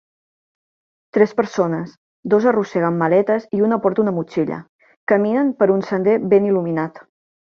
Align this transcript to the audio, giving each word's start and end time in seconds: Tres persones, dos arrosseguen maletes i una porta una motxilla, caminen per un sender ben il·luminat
Tres 1.17 1.33
persones, 1.39 1.91
dos 2.33 2.47
arrosseguen 2.51 2.97
maletes 3.03 3.45
i 3.59 3.61
una 3.67 3.79
porta 3.83 4.03
una 4.05 4.15
motxilla, 4.15 4.59
caminen 5.13 5.55
per 5.61 5.71
un 5.75 5.87
sender 5.91 6.19
ben 6.33 6.49
il·luminat 6.53 7.01